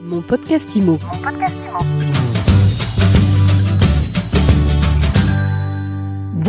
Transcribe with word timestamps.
Mon 0.00 0.22
podcast 0.22 0.76
IMO. 0.76 0.98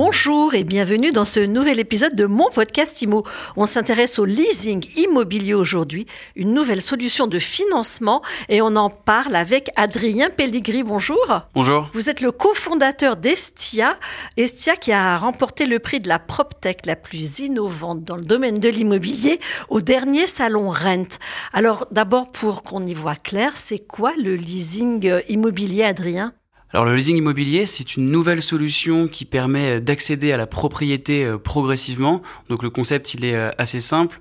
Bonjour 0.02 0.54
et 0.54 0.64
bienvenue 0.64 1.12
dans 1.12 1.26
ce 1.26 1.42
nouvel 1.42 1.78
épisode 1.78 2.16
de 2.16 2.23
mon 2.23 2.50
podcast 2.50 3.02
IMO. 3.02 3.26
On 3.57 3.66
s'intéresse 3.66 4.18
au 4.18 4.23
leasing 4.23 4.88
immobilier 4.96 5.54
aujourd'hui, 5.54 6.05
une 6.38 6.54
nouvelle 6.54 6.79
solution 6.79 7.28
de 7.28 7.38
financement 7.38 8.21
et 8.48 8.62
on 8.62 8.77
en 8.77 8.89
parle 8.89 9.36
avec 9.36 9.71
Adrien 9.75 10.30
Pelligri. 10.30 10.84
Bonjour. 10.84 11.41
Bonjour. 11.54 11.89
Vous 11.91 12.09
êtes 12.09 12.21
le 12.21 12.32
cofondateur 12.32 13.18
d'Estia, 13.18 14.00
Estia 14.38 14.77
qui 14.77 14.93
a 14.93 15.18
remporté 15.18 15.66
le 15.66 15.80
prix 15.80 16.00
de 16.00 16.07
la 16.07 16.18
PropTech 16.18 16.86
la 16.86 16.95
plus 16.95 17.39
innovante 17.39 18.02
dans 18.02 18.16
le 18.16 18.23
domaine 18.23 18.61
de 18.61 18.70
l'immobilier 18.70 19.41
au 19.68 19.81
dernier 19.81 20.27
salon 20.27 20.70
Rent. 20.70 21.20
Alors 21.52 21.88
d'abord 21.91 22.31
pour 22.31 22.63
qu'on 22.63 22.79
y 22.79 22.93
voit 22.93 23.16
clair, 23.16 23.57
c'est 23.57 23.79
quoi 23.79 24.13
le 24.16 24.36
leasing 24.36 25.20
immobilier 25.27 25.84
Adrien? 25.84 26.32
Alors 26.71 26.86
le 26.86 26.96
leasing 26.96 27.18
immobilier, 27.18 27.65
c'est 27.65 27.96
une 27.96 28.11
nouvelle 28.11 28.43
solution 28.43 29.07
qui 29.07 29.25
permet 29.25 29.82
d'accéder 29.82 30.32
à 30.32 30.37
la 30.37 30.46
propriété 30.46 31.25
euh, 31.25 31.39
progressivement. 31.39 32.22
Donc 32.47 32.61
le 32.61 32.69
concept, 32.69 33.16
il 33.16 33.25
est 33.25 33.36
euh, 33.36 33.50
assez 33.58 33.80
simple. 33.80 34.19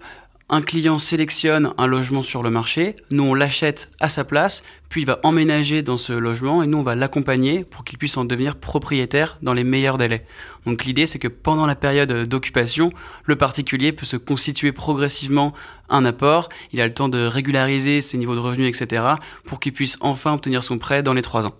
Un 0.48 0.62
client 0.62 0.98
sélectionne 0.98 1.74
un 1.76 1.86
logement 1.86 2.22
sur 2.22 2.42
le 2.42 2.48
marché, 2.48 2.96
nous 3.10 3.22
on 3.22 3.34
l'achète 3.34 3.90
à 4.00 4.08
sa 4.08 4.24
place, 4.24 4.62
puis 4.88 5.02
il 5.02 5.06
va 5.06 5.20
emménager 5.22 5.82
dans 5.82 5.98
ce 5.98 6.14
logement 6.14 6.62
et 6.62 6.66
nous 6.66 6.78
on 6.78 6.82
va 6.82 6.94
l'accompagner 6.94 7.64
pour 7.64 7.84
qu'il 7.84 7.98
puisse 7.98 8.16
en 8.16 8.24
devenir 8.24 8.56
propriétaire 8.56 9.36
dans 9.42 9.52
les 9.52 9.62
meilleurs 9.62 9.98
délais. 9.98 10.24
Donc 10.64 10.86
l'idée 10.86 11.04
c'est 11.04 11.18
que 11.18 11.28
pendant 11.28 11.66
la 11.66 11.74
période 11.74 12.10
d'occupation, 12.10 12.94
le 13.24 13.36
particulier 13.36 13.92
peut 13.92 14.06
se 14.06 14.16
constituer 14.16 14.72
progressivement 14.72 15.52
un 15.90 16.06
apport, 16.06 16.48
il 16.72 16.80
a 16.80 16.86
le 16.86 16.94
temps 16.94 17.10
de 17.10 17.26
régulariser 17.26 18.00
ses 18.00 18.16
niveaux 18.16 18.34
de 18.34 18.40
revenus, 18.40 18.68
etc. 18.74 19.02
pour 19.44 19.60
qu'il 19.60 19.74
puisse 19.74 19.98
enfin 20.00 20.32
obtenir 20.32 20.64
son 20.64 20.78
prêt 20.78 21.02
dans 21.02 21.12
les 21.12 21.20
trois 21.20 21.46
ans. 21.46 21.56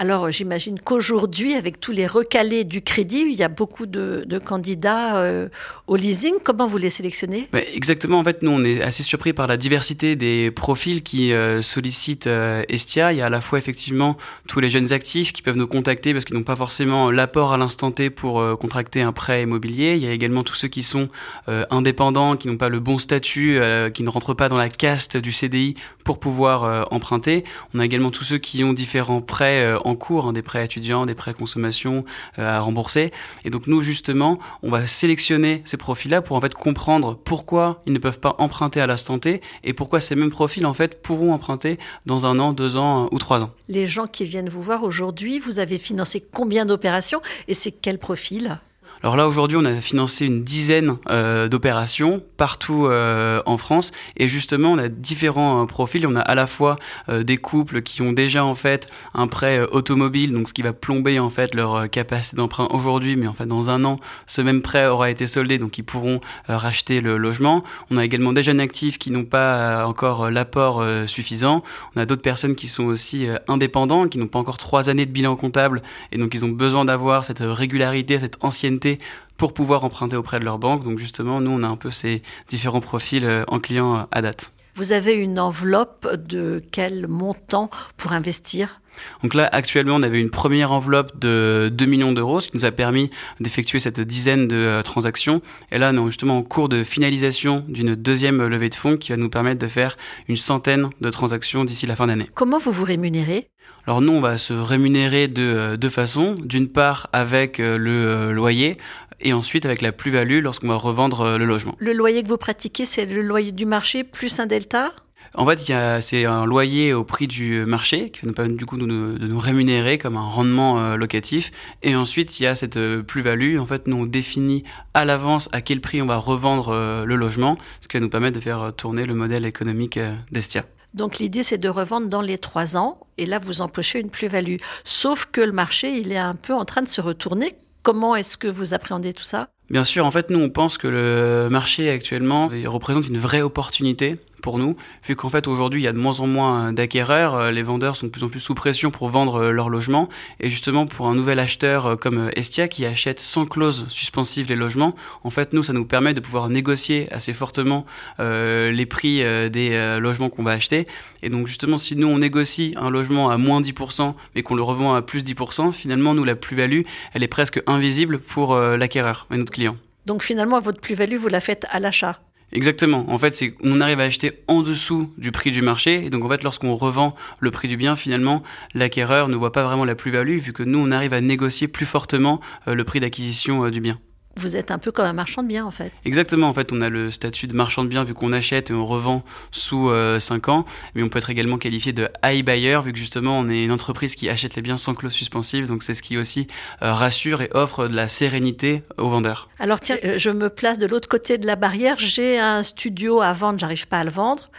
Alors 0.00 0.30
j'imagine 0.30 0.78
qu'aujourd'hui, 0.78 1.54
avec 1.54 1.80
tous 1.80 1.90
les 1.90 2.06
recalés 2.06 2.62
du 2.62 2.82
crédit, 2.82 3.24
il 3.28 3.34
y 3.34 3.42
a 3.42 3.48
beaucoup 3.48 3.84
de, 3.84 4.24
candidats 4.38 5.16
euh, 5.16 5.48
au 5.88 5.96
leasing. 5.96 6.34
Comment 6.44 6.68
vous 6.68 6.78
les 6.78 6.88
sélectionnez? 6.88 7.48
Exactement, 7.74 8.20
en 8.20 8.22
fait, 8.22 8.44
nous, 8.44 8.52
on 8.52 8.62
est 8.62 8.80
assez 8.80 9.02
surpris 9.02 9.32
par 9.32 9.48
la 9.48 9.56
diversité 9.56 10.14
des 10.14 10.52
profils 10.52 11.02
qui 11.02 11.32
euh, 11.32 11.62
sollicitent 11.62 12.28
euh, 12.28 12.62
Estia. 12.68 13.12
Il 13.12 13.18
y 13.18 13.22
a 13.22 13.26
à 13.26 13.28
la 13.28 13.40
fois 13.40 13.58
effectivement 13.58 14.16
tous 14.46 14.60
les 14.60 14.70
jeunes 14.70 14.92
actifs 14.92 15.32
qui 15.32 15.42
peuvent 15.42 15.56
nous 15.56 15.66
contacter 15.66 16.12
parce 16.12 16.24
qu'ils 16.24 16.36
n'ont 16.36 16.44
pas 16.44 16.54
forcément 16.54 17.10
l'apport 17.10 17.52
à 17.52 17.56
l'instant 17.56 17.90
T 17.90 18.08
pour 18.08 18.40
contracter 18.58 19.02
un 19.02 19.10
prêt 19.10 19.42
immobilier. 19.42 19.96
Il 19.96 20.04
y 20.04 20.06
a 20.06 20.12
également 20.12 20.44
tous 20.44 20.54
ceux 20.54 20.68
qui 20.68 20.84
sont 20.84 21.08
indépendants, 21.48 22.36
qui 22.36 22.46
n'ont 22.46 22.56
pas 22.56 22.68
le 22.68 22.78
bon 22.78 23.00
statut, 23.00 23.58
qui 23.94 24.02
ne 24.04 24.08
rentrent 24.08 24.34
pas 24.34 24.48
dans 24.48 24.56
la 24.56 24.68
caste 24.68 25.16
du 25.16 25.32
CDI 25.32 25.74
pour 26.04 26.20
pouvoir 26.20 26.86
emprunter. 26.92 27.42
On 27.74 27.80
a 27.80 27.84
également 27.84 28.12
tous 28.12 28.24
ceux 28.24 28.38
qui 28.38 28.62
ont 28.62 28.72
différents 28.72 29.20
prêts 29.20 29.74
en 29.87 29.87
cours, 29.94 30.26
hein, 30.26 30.32
des 30.32 30.42
prêts 30.42 30.64
étudiants, 30.64 31.06
des 31.06 31.14
prêts 31.14 31.34
consommation 31.34 32.04
euh, 32.38 32.56
à 32.56 32.60
rembourser. 32.60 33.12
Et 33.44 33.50
donc 33.50 33.66
nous 33.66 33.82
justement, 33.82 34.38
on 34.62 34.70
va 34.70 34.86
sélectionner 34.86 35.62
ces 35.64 35.76
profils-là 35.76 36.22
pour 36.22 36.36
en 36.36 36.40
fait 36.40 36.54
comprendre 36.54 37.16
pourquoi 37.16 37.80
ils 37.86 37.92
ne 37.92 37.98
peuvent 37.98 38.20
pas 38.20 38.36
emprunter 38.38 38.80
à 38.80 38.86
l'instant 38.86 39.18
T 39.18 39.40
et 39.64 39.72
pourquoi 39.72 40.00
ces 40.00 40.14
mêmes 40.14 40.30
profils 40.30 40.66
en 40.66 40.74
fait 40.74 41.02
pourront 41.02 41.32
emprunter 41.32 41.78
dans 42.06 42.26
un 42.26 42.38
an, 42.38 42.52
deux 42.52 42.76
ans 42.76 43.04
euh, 43.04 43.08
ou 43.12 43.18
trois 43.18 43.42
ans. 43.42 43.50
Les 43.68 43.86
gens 43.86 44.06
qui 44.06 44.24
viennent 44.24 44.48
vous 44.48 44.62
voir 44.62 44.82
aujourd'hui, 44.82 45.38
vous 45.38 45.58
avez 45.58 45.78
financé 45.78 46.24
combien 46.32 46.66
d'opérations 46.66 47.20
et 47.48 47.54
c'est 47.54 47.72
quel 47.72 47.98
profil? 47.98 48.60
Alors 49.02 49.16
là, 49.16 49.28
aujourd'hui, 49.28 49.56
on 49.56 49.64
a 49.64 49.80
financé 49.80 50.26
une 50.26 50.42
dizaine 50.42 50.96
euh, 51.08 51.48
d'opérations 51.48 52.20
partout 52.36 52.86
euh, 52.86 53.40
en 53.46 53.56
France. 53.56 53.92
Et 54.16 54.28
justement, 54.28 54.72
on 54.72 54.78
a 54.78 54.88
différents 54.88 55.62
euh, 55.62 55.66
profils. 55.66 56.04
On 56.06 56.16
a 56.16 56.20
à 56.20 56.34
la 56.34 56.46
fois 56.46 56.76
des 57.08 57.36
couples 57.36 57.82
qui 57.82 58.02
ont 58.02 58.12
déjà 58.12 58.44
en 58.44 58.54
fait 58.54 58.88
un 59.14 59.28
prêt 59.28 59.60
automobile, 59.60 60.32
donc 60.32 60.48
ce 60.48 60.52
qui 60.52 60.62
va 60.62 60.72
plomber 60.72 61.18
en 61.18 61.30
fait 61.30 61.54
leur 61.54 61.88
capacité 61.88 62.36
d'emprunt 62.36 62.68
aujourd'hui, 62.70 63.16
mais 63.16 63.26
en 63.26 63.32
fait 63.32 63.46
dans 63.46 63.70
un 63.70 63.84
an, 63.84 63.98
ce 64.26 64.42
même 64.42 64.62
prêt 64.62 64.86
aura 64.86 65.10
été 65.10 65.26
soldé, 65.26 65.58
donc 65.58 65.78
ils 65.78 65.84
pourront 65.84 66.20
racheter 66.48 67.00
le 67.00 67.16
logement. 67.16 67.64
On 67.90 67.96
a 67.96 68.04
également 68.04 68.32
des 68.32 68.42
jeunes 68.42 68.60
actifs 68.60 68.98
qui 68.98 69.10
n'ont 69.10 69.24
pas 69.24 69.86
encore 69.86 70.30
l'apport 70.30 70.84
suffisant. 71.06 71.62
On 71.96 72.00
a 72.00 72.06
d'autres 72.06 72.22
personnes 72.22 72.56
qui 72.56 72.68
sont 72.68 72.84
aussi 72.84 73.26
indépendants, 73.48 74.08
qui 74.08 74.18
n'ont 74.18 74.26
pas 74.26 74.38
encore 74.38 74.58
trois 74.58 74.90
années 74.90 75.06
de 75.06 75.12
bilan 75.12 75.36
comptable, 75.36 75.82
et 76.12 76.18
donc 76.18 76.34
ils 76.34 76.44
ont 76.44 76.50
besoin 76.50 76.84
d'avoir 76.84 77.24
cette 77.24 77.42
régularité, 77.42 78.18
cette 78.18 78.38
ancienneté 78.42 78.87
pour 79.36 79.52
pouvoir 79.52 79.84
emprunter 79.84 80.16
auprès 80.16 80.38
de 80.40 80.44
leur 80.44 80.58
banque. 80.58 80.84
Donc 80.84 80.98
justement, 80.98 81.40
nous, 81.40 81.50
on 81.50 81.62
a 81.62 81.68
un 81.68 81.76
peu 81.76 81.90
ces 81.90 82.22
différents 82.48 82.80
profils 82.80 83.24
euh, 83.24 83.44
en 83.48 83.60
client 83.60 83.96
euh, 83.96 84.02
à 84.12 84.22
date. 84.22 84.52
Vous 84.74 84.92
avez 84.92 85.14
une 85.14 85.40
enveloppe 85.40 86.08
de 86.14 86.62
quel 86.70 87.08
montant 87.08 87.68
pour 87.96 88.12
investir? 88.12 88.80
Donc 89.22 89.34
là, 89.34 89.48
actuellement, 89.50 89.96
on 89.96 90.02
avait 90.02 90.20
une 90.20 90.30
première 90.30 90.72
enveloppe 90.72 91.18
de 91.18 91.70
2 91.72 91.86
millions 91.86 92.12
d'euros, 92.12 92.40
ce 92.40 92.48
qui 92.48 92.56
nous 92.56 92.64
a 92.64 92.70
permis 92.70 93.10
d'effectuer 93.40 93.78
cette 93.78 94.00
dizaine 94.00 94.48
de 94.48 94.56
euh, 94.56 94.82
transactions. 94.82 95.40
Et 95.72 95.78
là, 95.78 95.92
nous 95.92 95.98
sommes 95.98 96.10
justement 96.10 96.38
en 96.38 96.42
cours 96.42 96.68
de 96.68 96.84
finalisation 96.84 97.64
d'une 97.68 97.94
deuxième 97.94 98.46
levée 98.46 98.68
de 98.68 98.74
fonds 98.74 98.96
qui 98.96 99.10
va 99.10 99.16
nous 99.16 99.30
permettre 99.30 99.60
de 99.60 99.68
faire 99.68 99.96
une 100.28 100.36
centaine 100.36 100.90
de 101.00 101.10
transactions 101.10 101.64
d'ici 101.64 101.86
la 101.86 101.96
fin 101.96 102.06
d'année. 102.06 102.28
Comment 102.34 102.58
vous 102.58 102.72
vous 102.72 102.84
rémunérez? 102.84 103.48
Alors 103.86 104.00
nous, 104.00 104.12
on 104.12 104.20
va 104.20 104.38
se 104.38 104.52
rémunérer 104.52 105.28
de 105.28 105.42
euh, 105.42 105.76
deux 105.76 105.88
façons. 105.88 106.36
D'une 106.38 106.68
part 106.68 107.08
avec 107.12 107.60
euh, 107.60 107.78
le 107.78 108.32
loyer 108.32 108.76
et 109.20 109.32
ensuite 109.32 109.66
avec 109.66 109.82
la 109.82 109.92
plus-value 109.92 110.40
lorsqu'on 110.40 110.68
va 110.68 110.76
revendre 110.76 111.36
le 111.38 111.44
logement. 111.44 111.74
Le 111.78 111.92
loyer 111.92 112.22
que 112.22 112.28
vous 112.28 112.36
pratiquez, 112.36 112.84
c'est 112.84 113.04
le 113.04 113.20
loyer 113.22 113.50
du 113.50 113.66
marché 113.66 114.04
plus 114.04 114.38
un 114.38 114.46
delta? 114.46 114.92
En 115.34 115.46
fait, 115.46 115.58
c'est 116.00 116.24
un 116.24 116.46
loyer 116.46 116.94
au 116.94 117.04
prix 117.04 117.26
du 117.26 117.64
marché 117.66 118.10
qui 118.10 118.22
va 118.22 118.28
nous 118.28 118.34
permettre 118.34 118.56
du 118.56 118.66
coup 118.66 118.76
de 118.76 118.86
nous, 118.86 119.38
rémunérer 119.38 119.98
comme 119.98 120.16
un 120.16 120.26
rendement 120.26 120.96
locatif. 120.96 121.50
Et 121.82 121.94
ensuite, 121.94 122.40
il 122.40 122.44
y 122.44 122.46
a 122.46 122.56
cette 122.56 122.78
plus-value. 123.02 123.58
En 123.58 123.66
fait, 123.66 123.86
nous 123.86 123.98
on 123.98 124.06
définit 124.06 124.64
à 124.94 125.04
l'avance 125.04 125.48
à 125.52 125.60
quel 125.60 125.80
prix 125.80 126.00
on 126.02 126.06
va 126.06 126.16
revendre 126.16 127.04
le 127.04 127.16
logement, 127.16 127.58
ce 127.80 127.88
qui 127.88 127.98
va 127.98 128.00
nous 128.00 128.08
permettre 128.08 128.36
de 128.36 128.42
faire 128.42 128.72
tourner 128.74 129.04
le 129.04 129.14
modèle 129.14 129.44
économique 129.44 129.98
d'Estia. 130.32 130.64
Donc 130.94 131.18
l'idée, 131.18 131.42
c'est 131.42 131.58
de 131.58 131.68
revendre 131.68 132.08
dans 132.08 132.22
les 132.22 132.38
trois 132.38 132.76
ans, 132.76 132.98
et 133.18 133.26
là, 133.26 133.38
vous 133.38 133.60
empochez 133.60 134.00
une 134.00 134.10
plus-value. 134.10 134.56
Sauf 134.84 135.26
que 135.30 135.42
le 135.42 135.52
marché, 135.52 135.98
il 135.98 136.12
est 136.12 136.18
un 136.18 136.34
peu 136.34 136.54
en 136.54 136.64
train 136.64 136.82
de 136.82 136.88
se 136.88 137.00
retourner. 137.00 137.54
Comment 137.82 138.16
est-ce 138.16 138.38
que 138.38 138.48
vous 138.48 138.74
appréhendez 138.74 139.12
tout 139.12 139.22
ça? 139.22 139.50
Bien 139.70 139.84
sûr, 139.84 140.06
en 140.06 140.10
fait, 140.10 140.30
nous, 140.30 140.40
on 140.40 140.48
pense 140.48 140.78
que 140.78 140.88
le 140.88 141.48
marché 141.50 141.90
actuellement 141.90 142.48
représente 142.64 143.06
une 143.06 143.18
vraie 143.18 143.42
opportunité 143.42 144.16
pour 144.48 144.58
nous, 144.58 144.76
vu 145.06 145.14
qu'en 145.14 145.28
fait 145.28 145.46
aujourd'hui 145.46 145.82
il 145.82 145.84
y 145.84 145.88
a 145.88 145.92
de 145.92 145.98
moins 145.98 146.20
en 146.20 146.26
moins 146.26 146.72
d'acquéreurs, 146.72 147.34
euh, 147.34 147.50
les 147.50 147.62
vendeurs 147.62 147.96
sont 147.96 148.06
de 148.06 148.10
plus 148.10 148.24
en 148.24 148.30
plus 148.30 148.40
sous 148.40 148.54
pression 148.54 148.90
pour 148.90 149.10
vendre 149.10 149.42
euh, 149.42 149.50
leur 149.50 149.68
logement, 149.68 150.08
et 150.40 150.48
justement 150.48 150.86
pour 150.86 151.06
un 151.06 151.14
nouvel 151.14 151.38
acheteur 151.38 151.84
euh, 151.84 151.96
comme 151.96 152.30
Estia 152.34 152.66
qui 152.66 152.86
achète 152.86 153.20
sans 153.20 153.44
clause 153.44 153.84
suspensive 153.90 154.48
les 154.48 154.56
logements, 154.56 154.94
en 155.22 155.28
fait 155.28 155.52
nous 155.52 155.62
ça 155.62 155.74
nous 155.74 155.84
permet 155.84 156.14
de 156.14 156.20
pouvoir 156.20 156.48
négocier 156.48 157.12
assez 157.12 157.34
fortement 157.34 157.84
les 158.18 158.86
prix 158.86 159.18
des 159.50 159.98
logements 160.00 160.30
qu'on 160.30 160.44
va 160.44 160.52
acheter, 160.52 160.86
et 161.22 161.28
donc 161.28 161.46
justement 161.46 161.76
si 161.76 161.94
nous 161.94 162.08
on 162.08 162.16
négocie 162.16 162.72
un 162.76 162.88
logement 162.88 163.28
à 163.28 163.36
moins 163.36 163.60
10% 163.60 164.14
mais 164.34 164.42
qu'on 164.42 164.54
le 164.54 164.62
revend 164.62 164.94
à 164.94 165.02
plus 165.02 165.24
10%, 165.24 165.72
finalement 165.72 166.14
nous 166.14 166.24
la 166.24 166.36
plus-value 166.36 166.84
elle 167.12 167.22
est 167.22 167.28
presque 167.28 167.62
invisible 167.66 168.18
pour 168.18 168.56
l'acquéreur 168.56 169.26
et 169.30 169.36
notre 169.36 169.52
client. 169.52 169.76
Donc 170.06 170.22
finalement 170.22 170.58
votre 170.58 170.80
plus-value 170.80 171.16
vous 171.16 171.28
la 171.28 171.40
faites 171.40 171.66
à 171.70 171.80
l'achat? 171.80 172.18
Exactement. 172.52 173.04
En 173.08 173.18
fait, 173.18 173.34
c'est 173.34 173.54
on 173.62 173.80
arrive 173.80 174.00
à 174.00 174.04
acheter 174.04 174.32
en 174.46 174.62
dessous 174.62 175.12
du 175.18 175.32
prix 175.32 175.50
du 175.50 175.60
marché. 175.60 176.06
Et 176.06 176.10
donc, 176.10 176.24
en 176.24 176.28
fait, 176.28 176.42
lorsqu'on 176.42 176.76
revend 176.76 177.14
le 177.40 177.50
prix 177.50 177.68
du 177.68 177.76
bien, 177.76 177.94
finalement, 177.94 178.42
l'acquéreur 178.74 179.28
ne 179.28 179.36
voit 179.36 179.52
pas 179.52 179.64
vraiment 179.64 179.84
la 179.84 179.94
plus-value 179.94 180.38
vu 180.38 180.52
que 180.52 180.62
nous, 180.62 180.78
on 180.78 180.90
arrive 180.90 181.12
à 181.12 181.20
négocier 181.20 181.68
plus 181.68 181.86
fortement 181.86 182.40
euh, 182.66 182.74
le 182.74 182.84
prix 182.84 183.00
d'acquisition 183.00 183.64
euh, 183.64 183.70
du 183.70 183.80
bien 183.80 183.98
vous 184.38 184.56
êtes 184.56 184.70
un 184.70 184.78
peu 184.78 184.92
comme 184.92 185.06
un 185.06 185.12
marchand 185.12 185.42
de 185.42 185.48
biens 185.48 185.66
en 185.66 185.70
fait. 185.70 185.92
Exactement, 186.04 186.48
en 186.48 186.54
fait 186.54 186.72
on 186.72 186.80
a 186.80 186.88
le 186.88 187.10
statut 187.10 187.46
de 187.46 187.54
marchand 187.54 187.84
de 187.84 187.88
biens 187.88 188.04
vu 188.04 188.14
qu'on 188.14 188.32
achète 188.32 188.70
et 188.70 188.74
on 188.74 188.86
revend 188.86 189.24
sous 189.50 189.90
5 190.18 190.48
euh, 190.48 190.52
ans, 190.52 190.64
mais 190.94 191.02
on 191.02 191.08
peut 191.08 191.18
être 191.18 191.30
également 191.30 191.58
qualifié 191.58 191.92
de 191.92 192.08
high 192.24 192.44
buyer 192.44 192.80
vu 192.84 192.92
que 192.92 192.98
justement 192.98 193.38
on 193.38 193.48
est 193.50 193.62
une 193.62 193.72
entreprise 193.72 194.14
qui 194.14 194.28
achète 194.28 194.56
les 194.56 194.62
biens 194.62 194.76
sans 194.76 194.94
clause 194.94 195.12
suspensive, 195.12 195.66
donc 195.66 195.82
c'est 195.82 195.94
ce 195.94 196.02
qui 196.02 196.16
aussi 196.16 196.46
euh, 196.82 196.92
rassure 196.94 197.42
et 197.42 197.50
offre 197.52 197.88
de 197.88 197.96
la 197.96 198.08
sérénité 198.08 198.82
aux 198.96 199.08
vendeurs. 199.08 199.48
Alors 199.58 199.80
tiens, 199.80 199.96
euh, 200.04 200.18
je 200.18 200.30
me 200.30 200.48
place 200.48 200.78
de 200.78 200.86
l'autre 200.86 201.08
côté 201.08 201.38
de 201.38 201.46
la 201.46 201.56
barrière, 201.56 201.96
j'ai 201.98 202.38
un 202.38 202.62
studio 202.62 203.20
à 203.20 203.32
vendre, 203.32 203.58
j'arrive 203.58 203.88
pas 203.88 203.98
à 203.98 204.04
le 204.04 204.10
vendre 204.10 204.50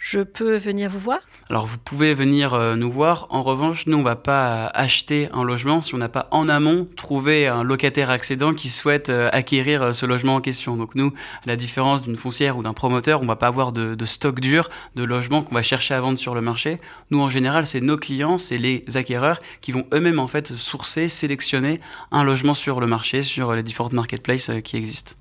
je 0.00 0.20
peux 0.20 0.56
venir 0.56 0.90
vous 0.90 0.98
voir? 0.98 1.20
Alors 1.50 1.66
vous 1.66 1.76
pouvez 1.76 2.14
venir 2.14 2.54
euh, 2.54 2.74
nous 2.74 2.90
voir. 2.90 3.26
En 3.28 3.42
revanche, 3.42 3.86
nous 3.86 3.98
on 3.98 4.02
va 4.02 4.16
pas 4.16 4.66
acheter 4.68 5.28
un 5.32 5.44
logement 5.44 5.82
si 5.82 5.94
on 5.94 5.98
n'a 5.98 6.08
pas 6.08 6.26
en 6.30 6.48
amont 6.48 6.88
trouvé 6.96 7.46
un 7.46 7.62
locataire 7.62 8.08
accédant 8.08 8.54
qui 8.54 8.70
souhaite 8.70 9.10
euh, 9.10 9.28
acquérir 9.32 9.82
euh, 9.82 9.92
ce 9.92 10.06
logement 10.06 10.36
en 10.36 10.40
question. 10.40 10.76
Donc 10.76 10.94
nous, 10.94 11.12
à 11.44 11.46
la 11.46 11.56
différence 11.56 12.02
d'une 12.02 12.16
foncière 12.16 12.56
ou 12.56 12.62
d'un 12.62 12.72
promoteur, 12.72 13.20
on 13.20 13.26
va 13.26 13.36
pas 13.36 13.48
avoir 13.48 13.72
de, 13.72 13.94
de 13.94 14.04
stock 14.06 14.40
dur 14.40 14.70
de 14.96 15.04
logements 15.04 15.42
qu'on 15.42 15.54
va 15.54 15.62
chercher 15.62 15.92
à 15.92 16.00
vendre 16.00 16.18
sur 16.18 16.34
le 16.34 16.40
marché. 16.40 16.80
Nous 17.10 17.20
en 17.20 17.28
général, 17.28 17.66
c'est 17.66 17.82
nos 17.82 17.98
clients, 17.98 18.38
c'est 18.38 18.58
les 18.58 18.84
acquéreurs 18.94 19.40
qui 19.60 19.70
vont 19.70 19.86
eux-mêmes 19.92 20.18
en 20.18 20.28
fait 20.28 20.56
sourcer, 20.56 21.08
sélectionner 21.08 21.78
un 22.10 22.24
logement 22.24 22.54
sur 22.54 22.80
le 22.80 22.86
marché, 22.86 23.20
sur 23.20 23.54
les 23.54 23.62
différentes 23.62 23.92
marketplaces 23.92 24.50
qui 24.64 24.78
existent. 24.78 25.12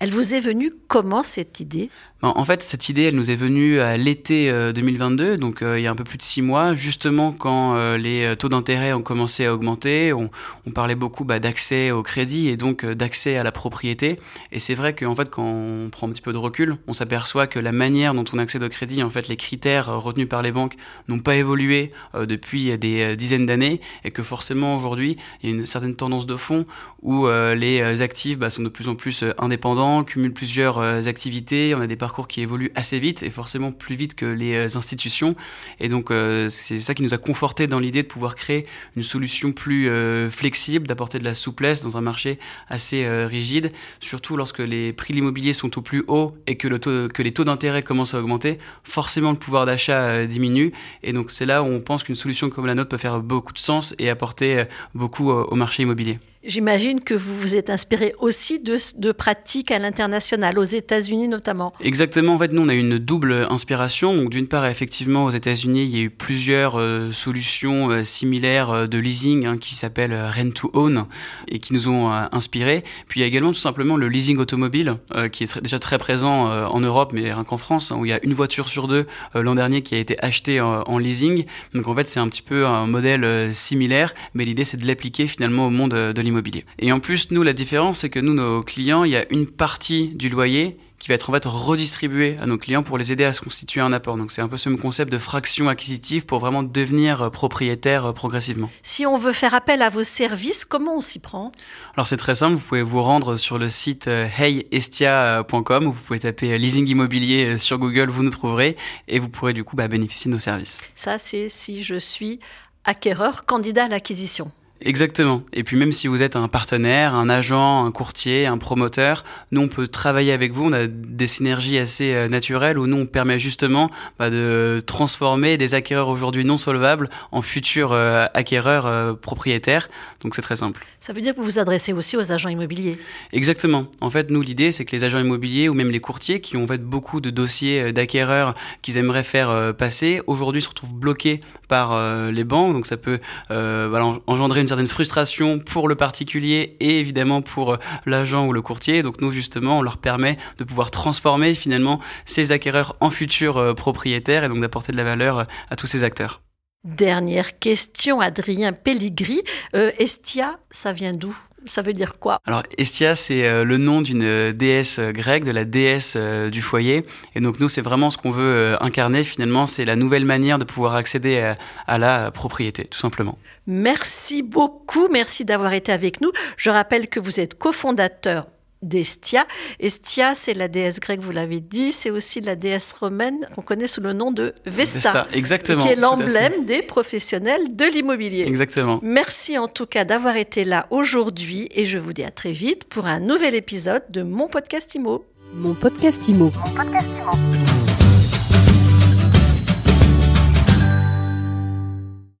Elle 0.00 0.10
vous 0.10 0.34
est 0.34 0.40
venue 0.40 0.72
comment 0.88 1.22
cette 1.22 1.60
idée? 1.60 1.90
En 2.20 2.44
fait, 2.44 2.62
cette 2.62 2.88
idée, 2.88 3.04
elle 3.04 3.14
nous 3.14 3.30
est 3.30 3.36
venue 3.36 3.78
à 3.78 3.96
l'été 3.96 4.50
2022, 4.72 5.24
euh, 5.24 5.36
donc 5.36 5.62
euh, 5.62 5.78
il 5.78 5.84
y 5.84 5.86
a 5.86 5.90
un 5.92 5.94
peu 5.94 6.02
plus 6.02 6.18
de 6.18 6.22
six 6.22 6.42
mois, 6.42 6.74
justement 6.74 7.30
quand 7.30 7.76
euh, 7.76 7.96
les 7.96 8.34
taux 8.36 8.48
d'intérêt 8.48 8.92
ont 8.92 9.02
commencé 9.02 9.46
à 9.46 9.54
augmenter. 9.54 10.12
On, 10.12 10.28
parlait 10.74 10.96
beaucoup 10.96 11.24
bah, 11.24 11.38
d'accès 11.38 11.92
au 11.92 12.02
crédit 12.02 12.48
et 12.48 12.58
donc 12.58 12.84
d'accès 12.84 13.36
à 13.36 13.42
la 13.42 13.52
propriété. 13.52 14.20
Et 14.52 14.58
c'est 14.58 14.74
vrai 14.74 14.94
qu'en 14.94 15.14
fait, 15.14 15.30
quand 15.30 15.42
on 15.42 15.88
prend 15.90 16.06
un 16.06 16.12
petit 16.12 16.20
peu 16.20 16.32
de 16.32 16.38
recul, 16.38 16.76
on 16.86 16.92
s'aperçoit 16.92 17.46
que 17.46 17.58
la 17.58 17.72
manière 17.72 18.12
dont 18.12 18.24
on 18.34 18.38
accède 18.38 18.62
au 18.62 18.68
crédit, 18.68 19.02
en 19.02 19.08
fait, 19.08 19.28
les 19.28 19.36
critères 19.36 19.86
retenus 19.86 20.28
par 20.28 20.42
les 20.42 20.52
banques 20.52 20.76
n'ont 21.08 21.20
pas 21.20 21.36
évolué 21.36 21.90
depuis 22.14 22.76
des 22.76 23.16
dizaines 23.16 23.46
d'années 23.46 23.80
et 24.04 24.10
que 24.10 24.22
forcément 24.22 24.76
aujourd'hui, 24.76 25.16
il 25.42 25.48
y 25.48 25.52
a 25.52 25.56
une 25.56 25.66
certaine 25.66 25.96
tendance 25.96 26.26
de 26.26 26.36
fond 26.36 26.66
où 27.02 27.26
les 27.28 28.02
actifs 28.02 28.38
bah, 28.38 28.50
sont 28.50 28.62
de 28.62 28.68
plus 28.68 28.88
en 28.88 28.94
plus 28.94 29.24
indépendants, 29.38 30.04
cumulent 30.04 30.34
plusieurs 30.34 30.78
activités, 31.08 31.74
on 31.74 31.80
a 31.80 31.86
des 31.86 31.96
parcours 32.08 32.26
qui 32.26 32.40
évolue 32.40 32.72
assez 32.74 32.98
vite 32.98 33.22
et 33.22 33.28
forcément 33.28 33.70
plus 33.70 33.94
vite 33.94 34.14
que 34.14 34.24
les 34.24 34.54
euh, 34.54 34.78
institutions. 34.78 35.36
Et 35.78 35.90
donc 35.90 36.10
euh, 36.10 36.48
c'est 36.48 36.80
ça 36.80 36.94
qui 36.94 37.02
nous 37.02 37.12
a 37.12 37.18
conforté 37.18 37.66
dans 37.66 37.78
l'idée 37.78 38.02
de 38.02 38.08
pouvoir 38.08 38.34
créer 38.34 38.66
une 38.96 39.02
solution 39.02 39.52
plus 39.52 39.90
euh, 39.90 40.30
flexible, 40.30 40.86
d'apporter 40.86 41.18
de 41.18 41.24
la 41.26 41.34
souplesse 41.34 41.82
dans 41.82 41.98
un 41.98 42.00
marché 42.00 42.38
assez 42.70 43.06
rigide, 43.26 43.72
surtout 44.00 44.38
lorsque 44.38 44.60
les 44.60 44.94
prix 44.94 45.12
de 45.12 45.18
l'immobilier 45.18 45.52
sont 45.52 45.76
au 45.76 45.82
plus 45.82 46.02
haut 46.08 46.34
et 46.46 46.56
que, 46.56 46.66
le 46.66 46.78
taux, 46.78 47.08
que 47.08 47.22
les 47.22 47.32
taux 47.32 47.44
d'intérêt 47.44 47.82
commencent 47.82 48.14
à 48.14 48.20
augmenter, 48.20 48.58
forcément 48.84 49.32
le 49.32 49.38
pouvoir 49.38 49.66
d'achat 49.66 50.26
diminue. 50.26 50.72
Et 51.02 51.12
donc 51.12 51.30
c'est 51.30 51.46
là 51.46 51.62
où 51.62 51.66
on 51.66 51.80
pense 51.80 52.04
qu'une 52.04 52.16
solution 52.16 52.48
comme 52.48 52.64
la 52.64 52.74
nôtre 52.74 52.88
peut 52.88 52.96
faire 52.96 53.20
beaucoup 53.20 53.52
de 53.52 53.58
sens 53.58 53.94
et 53.98 54.08
apporter 54.08 54.64
beaucoup 54.94 55.30
au 55.30 55.54
marché 55.56 55.82
immobilier. 55.82 56.18
J'imagine 56.44 57.00
que 57.00 57.14
vous 57.14 57.34
vous 57.36 57.56
êtes 57.56 57.68
inspiré 57.68 58.14
aussi 58.20 58.60
de, 58.60 59.10
pratiques 59.10 59.72
à 59.72 59.78
l'international, 59.80 60.56
aux 60.60 60.64
États-Unis 60.64 61.26
notamment. 61.26 61.72
Exactement. 61.80 62.34
En 62.34 62.38
fait, 62.38 62.52
nous, 62.52 62.62
on 62.62 62.68
a 62.68 62.74
une 62.74 62.96
double 62.98 63.48
inspiration. 63.50 64.14
Donc, 64.14 64.30
d'une 64.30 64.46
part, 64.46 64.64
effectivement, 64.66 65.24
aux 65.24 65.30
États-Unis, 65.30 65.82
il 65.82 65.96
y 65.96 66.00
a 66.00 66.04
eu 66.04 66.10
plusieurs 66.10 66.78
euh, 66.78 67.10
solutions 67.10 67.90
euh, 67.90 68.04
similaires 68.04 68.70
euh, 68.70 68.86
de 68.86 68.98
leasing 68.98 69.46
hein, 69.46 69.58
qui 69.58 69.74
s'appellent 69.74 70.14
Rent 70.14 70.52
to 70.52 70.70
Own 70.74 71.06
et 71.48 71.58
qui 71.58 71.72
nous 71.72 71.88
ont 71.88 72.08
inspiré. 72.08 72.84
Puis, 73.08 73.18
il 73.18 73.22
y 73.22 73.24
a 73.24 73.26
également 73.26 73.50
tout 73.50 73.58
simplement 73.58 73.96
le 73.96 74.08
leasing 74.08 74.38
automobile 74.38 74.98
qui 75.32 75.42
est 75.42 75.60
déjà 75.60 75.80
très 75.80 75.98
présent 75.98 76.46
en 76.46 76.80
Europe, 76.80 77.12
mais 77.12 77.32
rien 77.32 77.44
qu'en 77.44 77.58
France, 77.58 77.90
hein, 77.90 77.96
où 77.98 78.04
il 78.04 78.10
y 78.10 78.12
a 78.12 78.24
une 78.24 78.34
voiture 78.34 78.68
sur 78.68 78.86
deux 78.86 79.06
l'an 79.34 79.54
dernier 79.54 79.82
qui 79.82 79.94
a 79.94 79.98
été 79.98 80.22
achetée 80.22 80.60
en 80.60 80.98
leasing. 80.98 81.46
Donc, 81.74 81.88
en 81.88 81.94
fait, 81.94 82.08
c'est 82.08 82.20
un 82.20 82.28
petit 82.28 82.42
peu 82.42 82.66
un 82.66 82.86
modèle 82.86 83.52
similaire, 83.54 84.14
mais 84.34 84.44
l'idée, 84.44 84.64
c'est 84.64 84.76
de 84.76 84.86
l'appliquer 84.86 85.26
finalement 85.26 85.66
au 85.66 85.70
monde 85.70 85.90
de 85.90 86.22
l'immobilier 86.28 86.64
et 86.78 86.92
en 86.92 87.00
plus, 87.00 87.30
nous, 87.30 87.42
la 87.42 87.52
différence, 87.52 88.00
c'est 88.00 88.10
que 88.10 88.20
nous, 88.20 88.34
nos 88.34 88.62
clients, 88.62 89.04
il 89.04 89.12
y 89.12 89.16
a 89.16 89.30
une 89.32 89.46
partie 89.46 90.08
du 90.08 90.28
loyer 90.28 90.78
qui 90.98 91.08
va 91.08 91.14
être 91.14 91.30
en 91.30 91.32
fait 91.32 91.44
redistribué 91.46 92.36
à 92.40 92.46
nos 92.46 92.58
clients 92.58 92.82
pour 92.82 92.98
les 92.98 93.12
aider 93.12 93.22
à 93.24 93.32
se 93.32 93.40
constituer 93.40 93.80
un 93.80 93.92
apport. 93.92 94.16
Donc 94.16 94.32
c'est 94.32 94.42
un 94.42 94.48
peu 94.48 94.56
ce 94.56 94.68
même 94.68 94.80
concept 94.80 95.12
de 95.12 95.18
fraction 95.18 95.68
acquisitive 95.68 96.26
pour 96.26 96.40
vraiment 96.40 96.64
devenir 96.64 97.22
euh, 97.22 97.30
propriétaire 97.30 98.06
euh, 98.06 98.12
progressivement. 98.12 98.68
Si 98.82 99.06
on 99.06 99.16
veut 99.16 99.30
faire 99.30 99.54
appel 99.54 99.80
à 99.82 99.90
vos 99.90 100.02
services, 100.02 100.64
comment 100.64 100.96
on 100.96 101.00
s'y 101.00 101.20
prend? 101.20 101.52
Alors 101.94 102.08
c'est 102.08 102.16
très 102.16 102.34
simple, 102.34 102.54
vous 102.54 102.64
pouvez 102.66 102.82
vous 102.82 103.00
rendre 103.00 103.36
sur 103.36 103.58
le 103.58 103.68
site 103.68 104.08
euh, 104.08 104.26
heyestia.com 104.26 105.86
ou 105.86 105.92
vous 105.92 106.00
pouvez 106.00 106.18
taper 106.18 106.58
leasing 106.58 106.88
immobilier 106.88 107.58
sur 107.58 107.78
Google, 107.78 108.10
vous 108.10 108.24
nous 108.24 108.30
trouverez 108.30 108.76
et 109.06 109.20
vous 109.20 109.28
pourrez 109.28 109.52
du 109.52 109.62
coup 109.62 109.76
bah, 109.76 109.86
bénéficier 109.86 110.28
de 110.28 110.34
nos 110.34 110.40
services. 110.40 110.80
Ça 110.96 111.18
c'est 111.18 111.48
si 111.48 111.84
je 111.84 111.94
suis 111.94 112.40
acquéreur, 112.84 113.44
candidat 113.44 113.84
à 113.84 113.88
l'acquisition. 113.88 114.50
Exactement. 114.80 115.42
Et 115.52 115.64
puis 115.64 115.76
même 115.76 115.90
si 115.90 116.06
vous 116.06 116.22
êtes 116.22 116.36
un 116.36 116.46
partenaire, 116.46 117.14
un 117.14 117.28
agent, 117.28 117.84
un 117.84 117.90
courtier, 117.90 118.46
un 118.46 118.58
promoteur, 118.58 119.24
nous 119.50 119.62
on 119.62 119.68
peut 119.68 119.88
travailler 119.88 120.32
avec 120.32 120.52
vous. 120.52 120.66
On 120.66 120.72
a 120.72 120.86
des 120.86 121.26
synergies 121.26 121.78
assez 121.78 122.14
euh, 122.14 122.28
naturelles 122.28 122.78
où 122.78 122.86
nous 122.86 122.96
on 122.96 123.06
permet 123.06 123.40
justement 123.40 123.90
bah, 124.20 124.30
de 124.30 124.80
transformer 124.86 125.56
des 125.56 125.74
acquéreurs 125.74 126.08
aujourd'hui 126.08 126.44
non 126.44 126.58
solvables 126.58 127.10
en 127.32 127.42
futurs 127.42 127.92
euh, 127.92 128.26
acquéreurs 128.34 128.86
euh, 128.86 129.14
propriétaires. 129.14 129.88
Donc 130.20 130.36
c'est 130.36 130.42
très 130.42 130.56
simple. 130.56 130.86
Ça 131.00 131.12
veut 131.12 131.22
dire 131.22 131.34
que 131.34 131.40
vous 131.40 131.44
vous 131.44 131.58
adressez 131.58 131.92
aussi 131.92 132.16
aux 132.16 132.30
agents 132.30 132.48
immobiliers. 132.48 132.98
Exactement. 133.32 133.86
En 134.00 134.10
fait, 134.10 134.30
nous 134.30 134.42
l'idée 134.42 134.70
c'est 134.70 134.84
que 134.84 134.94
les 134.94 135.02
agents 135.02 135.18
immobiliers 135.18 135.68
ou 135.68 135.74
même 135.74 135.90
les 135.90 136.00
courtiers 136.00 136.40
qui 136.40 136.56
ont 136.56 136.64
en 136.64 136.68
fait 136.68 136.84
beaucoup 136.84 137.20
de 137.20 137.30
dossiers 137.30 137.92
d'acquéreurs 137.92 138.54
qu'ils 138.82 138.96
aimeraient 138.96 139.24
faire 139.24 139.74
passer, 139.76 140.20
aujourd'hui 140.28 140.62
se 140.62 140.68
retrouvent 140.68 140.94
bloqués 140.94 141.40
par 141.68 142.30
les 142.30 142.44
banques. 142.44 142.72
Donc 142.72 142.86
ça 142.86 142.96
peut 142.96 143.18
engendrer 143.50 144.60
une 144.60 144.67
une 144.68 144.76
certaine 144.76 144.88
frustration 144.88 145.58
pour 145.58 145.88
le 145.88 145.94
particulier 145.94 146.76
et 146.80 147.00
évidemment 147.00 147.40
pour 147.40 147.72
euh, 147.72 147.76
l'agent 148.04 148.46
ou 148.46 148.52
le 148.52 148.60
courtier. 148.60 149.02
Donc 149.02 149.22
nous 149.22 149.32
justement, 149.32 149.78
on 149.78 149.82
leur 149.82 149.96
permet 149.96 150.36
de 150.58 150.64
pouvoir 150.64 150.90
transformer 150.90 151.54
finalement 151.54 152.00
ces 152.26 152.52
acquéreurs 152.52 152.96
en 153.00 153.08
futurs 153.08 153.56
euh, 153.56 153.72
propriétaires 153.72 154.44
et 154.44 154.48
donc 154.48 154.60
d'apporter 154.60 154.92
de 154.92 154.98
la 154.98 155.04
valeur 155.04 155.38
euh, 155.38 155.44
à 155.70 155.76
tous 155.76 155.86
ces 155.86 156.02
acteurs. 156.02 156.42
Dernière 156.84 157.58
question, 157.58 158.20
Adrien 158.20 158.74
Pelligri. 158.74 159.42
Estia, 159.72 160.60
ça 160.70 160.92
vient 160.92 161.12
d'où? 161.12 161.36
Ça 161.66 161.82
veut 161.82 161.92
dire 161.92 162.18
quoi? 162.18 162.40
Alors 162.46 162.62
Estia, 162.76 163.14
c'est 163.14 163.46
euh, 163.46 163.64
le 163.64 163.76
nom 163.78 164.00
d'une 164.00 164.22
euh, 164.22 164.52
déesse 164.52 164.98
euh, 164.98 165.12
grecque, 165.12 165.44
de 165.44 165.50
la 165.50 165.64
déesse 165.64 166.16
du 166.16 166.62
foyer. 166.62 167.04
Et 167.34 167.40
donc 167.40 167.60
nous, 167.60 167.68
c'est 167.68 167.80
vraiment 167.80 168.10
ce 168.10 168.16
qu'on 168.16 168.30
veut 168.30 168.76
incarner 168.82 169.24
finalement, 169.24 169.66
c'est 169.66 169.84
la 169.84 169.96
nouvelle 169.96 170.24
manière 170.24 170.58
de 170.58 170.64
pouvoir 170.64 170.94
accéder 170.94 171.54
à, 171.86 171.98
la 171.98 172.30
propriété, 172.30 172.84
tout 172.84 172.98
simplement. 172.98 173.38
Merci 173.66 174.42
beaucoup, 174.42 175.08
merci 175.08 175.44
d'avoir 175.44 175.72
été 175.72 175.92
avec 175.92 176.20
nous. 176.20 176.32
Je 176.56 176.70
rappelle 176.70 177.08
que 177.08 177.20
vous 177.20 177.40
êtes 177.40 177.58
cofondateur 177.58 178.46
d'Estia. 178.82 179.46
Estia, 179.80 180.34
c'est 180.34 180.54
la 180.54 180.68
déesse 180.68 181.00
grecque, 181.00 181.20
vous 181.20 181.32
l'avez 181.32 181.60
dit, 181.60 181.92
c'est 181.92 182.10
aussi 182.10 182.40
la 182.40 182.56
déesse 182.56 182.92
romaine 182.92 183.46
qu'on 183.54 183.62
connaît 183.62 183.86
sous 183.86 184.00
le 184.00 184.12
nom 184.12 184.32
de 184.32 184.54
Vesta, 184.66 185.26
exactement, 185.32 185.82
qui 185.82 185.88
est 185.88 185.96
l'emblème 185.96 186.64
des 186.64 186.82
professionnels 186.82 187.74
de 187.76 187.84
l'immobilier. 187.84 188.44
Exactement. 188.46 189.00
Merci 189.02 189.58
en 189.58 189.68
tout 189.68 189.86
cas 189.86 190.04
d'avoir 190.04 190.36
été 190.36 190.64
là 190.64 190.86
aujourd'hui 190.90 191.68
et 191.74 191.86
je 191.86 191.98
vous 191.98 192.12
dis 192.12 192.24
à 192.24 192.30
très 192.30 192.52
vite 192.52 192.84
pour 192.84 193.06
un 193.06 193.20
nouvel 193.20 193.54
épisode 193.54 194.02
de 194.10 194.22
mon 194.22 194.48
podcast 194.48 194.94
Imo. 194.94 195.24
Mon 195.54 195.74
podcast 195.74 196.28
Imo. 196.28 196.52
Mon 196.54 196.74
podcast 196.74 197.08
Imo. 197.18 197.67